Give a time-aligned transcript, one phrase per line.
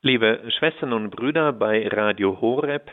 [0.00, 2.88] Liebe Schwestern und Brüder bei Radio Horeb,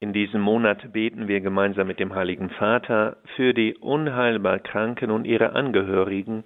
[0.00, 5.26] in diesem Monat beten wir gemeinsam mit dem Heiligen Vater für die unheilbar Kranken und
[5.26, 6.42] ihre Angehörigen,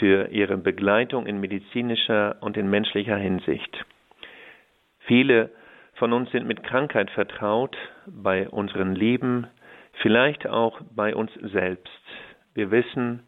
[0.00, 3.84] für ihre Begleitung in medizinischer und in menschlicher Hinsicht.
[5.06, 5.50] Viele
[5.94, 7.76] von uns sind mit Krankheit vertraut,
[8.08, 9.46] bei unseren Lieben,
[10.00, 12.02] vielleicht auch bei uns selbst.
[12.54, 13.22] Wir wissen,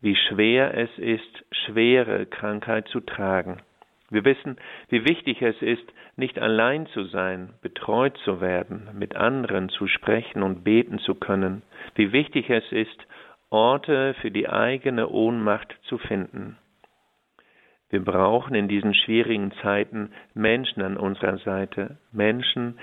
[0.00, 3.60] wie schwer es ist, schwere Krankheit zu tragen.
[4.10, 4.56] Wir wissen,
[4.88, 5.86] wie wichtig es ist,
[6.16, 11.62] nicht allein zu sein, betreut zu werden, mit anderen zu sprechen und beten zu können,
[11.94, 13.06] wie wichtig es ist,
[13.50, 16.56] Orte für die eigene Ohnmacht zu finden.
[17.88, 22.78] Wir brauchen in diesen schwierigen Zeiten Menschen an unserer Seite, Menschen,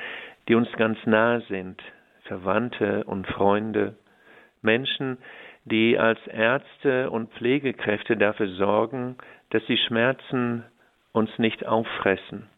[0.48, 1.82] die uns ganz nahe sind,
[2.24, 3.96] Verwandte und Freunde,
[4.62, 5.18] Menschen,
[5.64, 9.18] die als Ärzte und Pflegekräfte dafür sorgen,
[9.50, 10.66] dass die Schmerzen
[11.12, 12.50] uns nicht auffressen.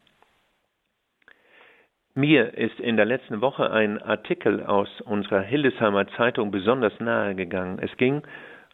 [2.16, 7.80] Mir ist in der letzten Woche ein Artikel aus unserer Hildesheimer Zeitung besonders nahe gegangen.
[7.80, 8.24] Es ging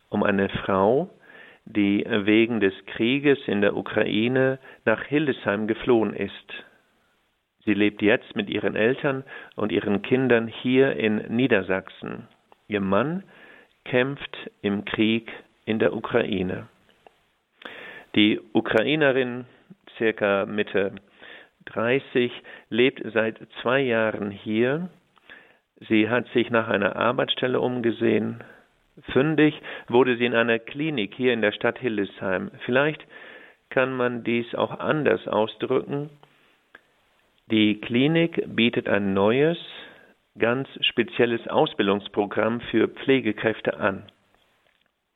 [0.10, 1.10] um eine Frau,
[1.66, 6.66] die wegen des Krieges in der Ukraine nach Hildesheim geflohen ist.
[7.66, 9.24] Sie lebt jetzt mit ihren Eltern
[9.56, 12.28] und ihren Kindern hier in Niedersachsen.
[12.68, 13.24] Ihr Mann
[13.84, 15.32] kämpft im Krieg
[15.66, 16.68] in der Ukraine.
[18.16, 19.46] Die Ukrainerin
[19.98, 20.94] circa Mitte
[21.66, 22.32] 30,
[22.70, 24.90] lebt seit zwei Jahren hier.
[25.88, 28.44] Sie hat sich nach einer Arbeitsstelle umgesehen.
[29.12, 32.52] Fündig wurde sie in einer Klinik hier in der Stadt Hildesheim.
[32.66, 33.06] Vielleicht
[33.70, 36.10] kann man dies auch anders ausdrücken.
[37.52, 39.58] Die Klinik bietet ein neues,
[40.40, 44.04] ganz spezielles Ausbildungsprogramm für Pflegekräfte an.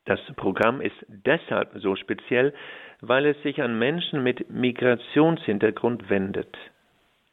[0.04, 2.52] Das Programm ist deshalb so speziell,
[3.00, 6.56] weil es sich an Menschen mit Migrationshintergrund wendet.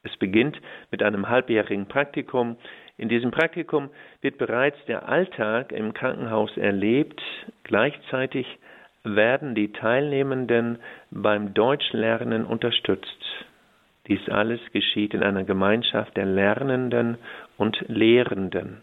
[0.04, 0.58] Es beginnt
[0.92, 2.58] mit einem halbjährigen Praktikum.
[2.98, 3.90] In diesem Praktikum
[4.22, 7.22] wird bereits der Alltag im Krankenhaus erlebt.
[7.64, 8.48] Gleichzeitig
[9.04, 10.80] werden die Teilnehmenden
[11.12, 13.46] beim Deutschlernen unterstützt.
[14.08, 17.18] Dies alles geschieht in einer Gemeinschaft der Lernenden
[17.58, 18.82] und Lehrenden.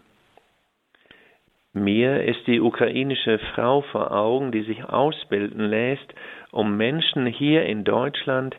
[1.75, 6.07] Mir ist die ukrainische Frau vor Augen, die sich ausbilden lässt,
[6.51, 8.55] um Menschen hier in Deutschland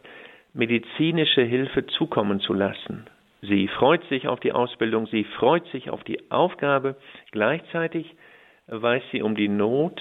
[0.52, 3.06] medizinische Hilfe zukommen zu lassen.
[3.40, 6.96] Sie freut sich auf die Ausbildung, sie freut sich auf die Aufgabe,
[7.32, 8.14] gleichzeitig
[8.66, 9.98] weiß sie um die Not,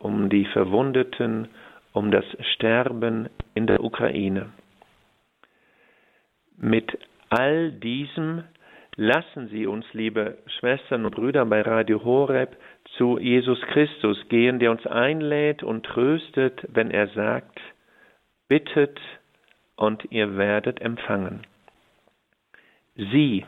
[0.00, 1.46] um die Verwundeten,
[1.92, 4.50] um das Sterben in der Ukraine.
[6.58, 6.98] Mit
[7.30, 8.42] all diesem
[8.98, 12.56] Lassen Sie uns, liebe Schwestern und Brüder bei Radio Horeb,
[12.96, 17.60] zu Jesus Christus gehen, der uns einlädt und tröstet, wenn er sagt,
[18.48, 18.98] bittet
[19.76, 21.42] und ihr werdet empfangen.
[22.94, 23.44] Sie,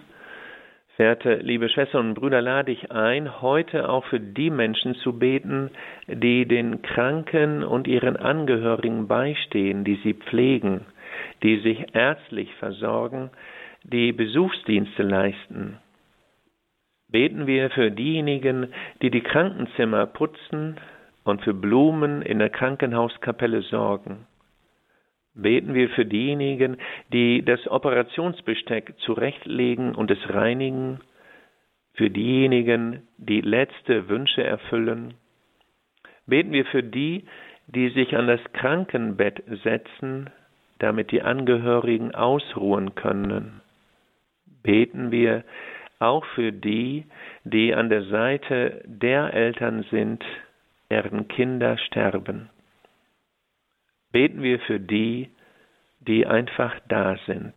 [0.96, 5.70] verehrte liebe Schwestern und Brüder, lade ich ein, heute auch für die Menschen zu beten,
[6.08, 10.84] die den Kranken und ihren Angehörigen beistehen, die sie pflegen,
[11.42, 13.30] die sich ärztlich versorgen,
[13.84, 15.78] die Besuchsdienste leisten.
[17.08, 20.76] Beten wir für diejenigen, die die Krankenzimmer putzen
[21.24, 24.26] und für Blumen in der Krankenhauskapelle sorgen.
[25.34, 26.76] Beten wir für diejenigen,
[27.12, 31.00] die das Operationsbesteck zurechtlegen und es reinigen,
[31.94, 35.14] für diejenigen, die letzte Wünsche erfüllen.
[36.26, 37.24] Beten wir für die,
[37.66, 40.30] die sich an das Krankenbett setzen,
[40.78, 43.60] damit die Angehörigen ausruhen können
[44.68, 45.44] beten wir
[45.98, 47.06] auch für die,
[47.44, 50.22] die an der Seite der Eltern sind,
[50.90, 52.50] deren Kinder sterben.
[54.12, 55.30] Beten wir für die,
[56.00, 57.54] die einfach da sind.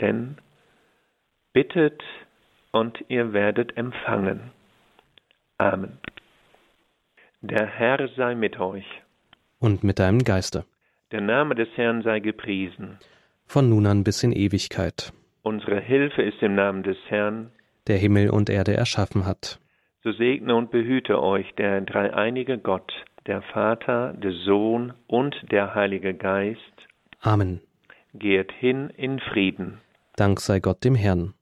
[0.00, 0.38] Denn
[1.52, 2.02] bittet
[2.70, 4.52] und ihr werdet empfangen.
[5.58, 5.98] Amen.
[7.40, 8.86] Der Herr sei mit euch.
[9.58, 10.64] Und mit deinem Geiste.
[11.12, 12.98] Der Name des Herrn sei gepriesen.
[13.46, 15.12] Von nun an bis in Ewigkeit.
[15.42, 17.50] Unsere Hilfe ist im Namen des Herrn,
[17.86, 19.60] der Himmel und Erde erschaffen hat.
[20.02, 22.92] So segne und behüte euch der dreieinige Gott,
[23.26, 26.58] der Vater, der Sohn und der Heilige Geist.
[27.20, 27.60] Amen.
[28.14, 29.78] Geht hin in Frieden.
[30.16, 31.34] Dank sei Gott dem Herrn.